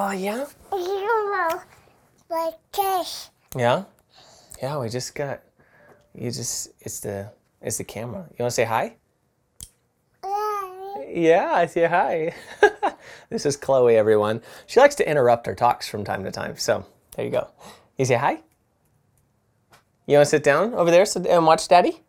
[0.00, 0.46] Oh, yeah?
[0.72, 1.60] You
[2.30, 3.30] like this.
[3.56, 3.82] Yeah?
[4.62, 5.40] Yeah, we just got,
[6.14, 8.28] you just, it's the, it's the camera.
[8.30, 8.94] You want to say hi?
[10.22, 11.04] Yeah.
[11.08, 12.32] Yeah, I say hi.
[13.28, 14.40] this is Chloe, everyone.
[14.68, 16.56] She likes to interrupt our talks from time to time.
[16.58, 16.86] So
[17.16, 17.48] there you go.
[17.96, 18.38] You say hi?
[20.06, 22.02] You want to sit down over there and watch Daddy?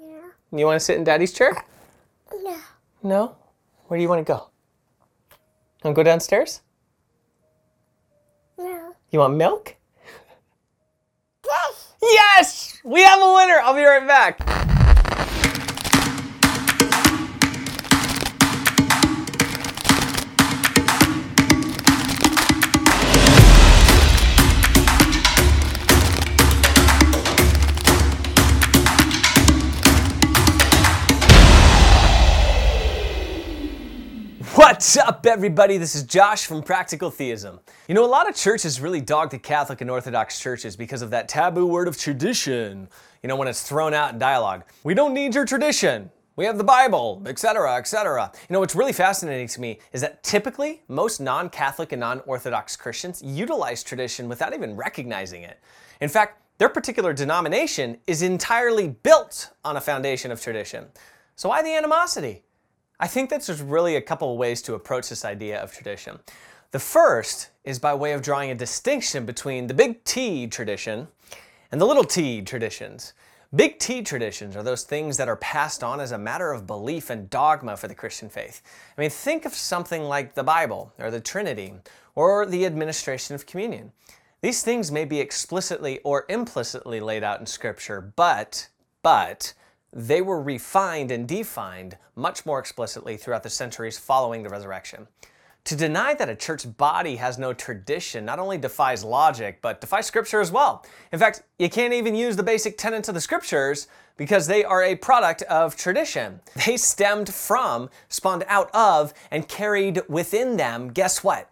[0.00, 0.30] Yeah.
[0.50, 1.62] You want to sit in Daddy's chair?
[2.32, 2.56] No.
[3.02, 3.36] No?
[3.88, 4.48] Where do you want to go?
[5.84, 6.62] Want to go downstairs?
[9.10, 9.74] You want milk?
[11.42, 11.94] This.
[12.02, 12.80] Yes!
[12.84, 13.58] We have a winner!
[13.62, 14.67] I'll be right back.
[34.68, 35.78] What's up, everybody?
[35.78, 37.58] This is Josh from Practical Theism.
[37.88, 41.08] You know, a lot of churches really dog the Catholic and Orthodox churches because of
[41.08, 42.86] that taboo word of tradition.
[43.22, 44.64] You know, when it's thrown out in dialogue.
[44.84, 46.10] We don't need your tradition.
[46.36, 48.30] We have the Bible, etc., etc.
[48.50, 52.20] You know, what's really fascinating to me is that typically most non Catholic and non
[52.26, 55.60] Orthodox Christians utilize tradition without even recognizing it.
[56.02, 60.88] In fact, their particular denomination is entirely built on a foundation of tradition.
[61.36, 62.42] So, why the animosity?
[63.00, 66.18] I think that there's really a couple of ways to approach this idea of tradition.
[66.70, 71.08] The first is by way of drawing a distinction between the big T tradition
[71.70, 73.12] and the little t traditions.
[73.54, 77.08] Big T traditions are those things that are passed on as a matter of belief
[77.08, 78.60] and dogma for the Christian faith.
[78.96, 81.72] I mean, think of something like the Bible or the Trinity
[82.14, 83.92] or the administration of communion.
[84.42, 88.68] These things may be explicitly or implicitly laid out in Scripture, but,
[89.02, 89.54] but,
[89.92, 95.08] they were refined and defined much more explicitly throughout the centuries following the resurrection.
[95.64, 100.06] To deny that a church body has no tradition not only defies logic, but defies
[100.06, 100.84] scripture as well.
[101.12, 103.86] In fact, you can't even use the basic tenets of the scriptures
[104.16, 106.40] because they are a product of tradition.
[106.66, 111.50] They stemmed from, spawned out of, and carried within them, guess what?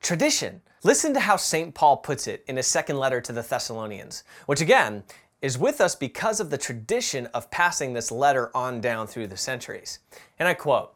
[0.00, 0.62] Tradition.
[0.84, 1.74] Listen to how St.
[1.74, 5.02] Paul puts it in his second letter to the Thessalonians, which again
[5.46, 9.36] is with us because of the tradition of passing this letter on down through the
[9.36, 10.00] centuries.
[10.40, 10.92] And I quote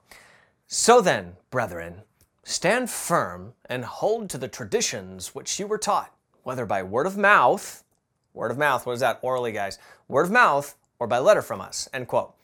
[0.67, 2.03] So then, brethren,
[2.43, 6.13] stand firm and hold to the traditions which you were taught,
[6.43, 7.85] whether by word of mouth,
[8.35, 9.21] word of mouth, what is that?
[9.23, 9.79] Orally, guys,
[10.09, 12.35] word of mouth, or by letter from us, end quote.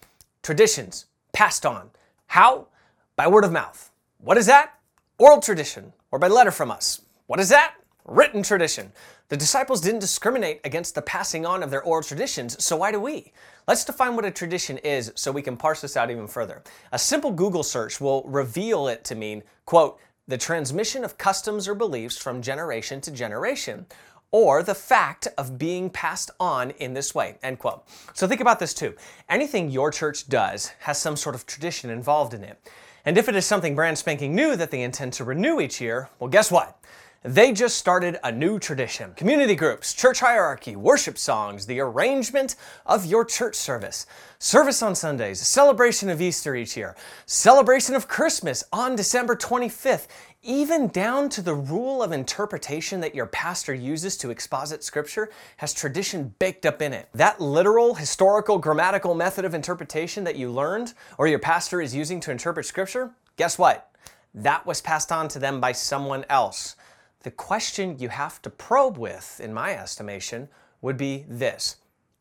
[0.44, 1.90] Traditions passed on.
[2.28, 2.68] How?
[3.16, 3.90] By word of mouth.
[4.18, 4.78] What is that?
[5.18, 7.00] Oral tradition, or by letter from us.
[7.26, 7.74] What is that?
[8.08, 8.92] Written tradition.
[9.30, 13.00] The disciples didn't discriminate against the passing on of their oral traditions, so why do
[13.00, 13.32] we?
[13.66, 16.62] Let's define what a tradition is so we can parse this out even further.
[16.92, 21.74] A simple Google search will reveal it to mean, quote, the transmission of customs or
[21.74, 23.86] beliefs from generation to generation,
[24.30, 27.84] or the fact of being passed on in this way, end quote.
[28.14, 28.94] So think about this too.
[29.28, 32.60] Anything your church does has some sort of tradition involved in it.
[33.04, 36.08] And if it is something brand spanking new that they intend to renew each year,
[36.20, 36.78] well, guess what?
[37.26, 39.12] They just started a new tradition.
[39.14, 42.54] Community groups, church hierarchy, worship songs, the arrangement
[42.86, 44.06] of your church service,
[44.38, 46.94] service on Sundays, celebration of Easter each year,
[47.26, 50.06] celebration of Christmas on December 25th,
[50.44, 55.74] even down to the rule of interpretation that your pastor uses to exposit scripture has
[55.74, 57.08] tradition baked up in it.
[57.12, 62.20] That literal, historical, grammatical method of interpretation that you learned or your pastor is using
[62.20, 63.90] to interpret scripture, guess what?
[64.32, 66.76] That was passed on to them by someone else.
[67.26, 70.48] The question you have to probe with, in my estimation,
[70.80, 71.78] would be this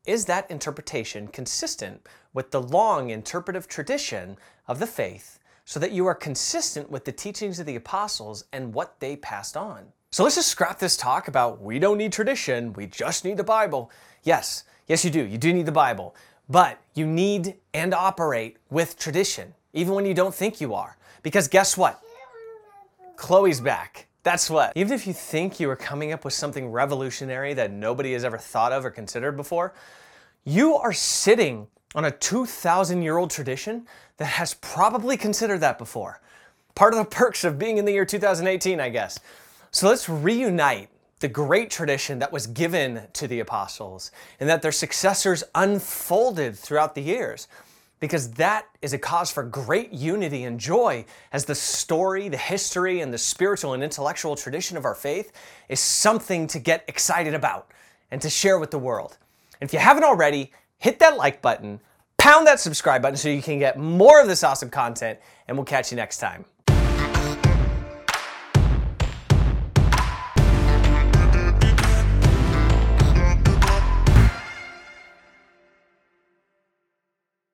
[0.08, 4.36] Is that interpretation consistent with the long interpretive tradition
[4.68, 8.74] of the faith so that you are consistent with the teachings of the apostles and
[8.74, 9.86] what they passed on?
[10.10, 13.44] So let's just scrap this talk about we don't need tradition, we just need the
[13.44, 13.92] Bible.
[14.24, 15.24] Yes, yes, you do.
[15.24, 16.16] You do need the Bible.
[16.50, 20.98] But you need and operate with tradition, even when you don't think you are.
[21.22, 22.02] Because guess what?
[23.18, 24.08] Chloe's back.
[24.26, 24.74] That's what.
[24.76, 28.40] Even if you think you are coming up with something revolutionary that nobody has ever
[28.40, 29.76] thought of or considered before,
[30.44, 33.86] you are sitting on a 2,000 year old tradition
[34.18, 36.22] that has probably considered that before.
[36.74, 39.20] Part of the perks of being in the year 2018, I guess.
[39.70, 40.90] So let's reunite
[41.20, 46.96] the great tradition that was given to the apostles and that their successors unfolded throughout
[46.96, 47.48] the years
[48.00, 53.02] because that is a cause for great unity and joy as the story, the history,
[53.02, 55.32] and the spiritual and intellectual tradition of our faith
[55.70, 57.72] is something to get excited about
[58.12, 59.18] and to share with the world.
[59.60, 61.80] And if you haven't already, hit that like button,
[62.18, 65.66] pound that subscribe button so you can get more of this awesome content, and we'll
[65.66, 66.46] catch you next time.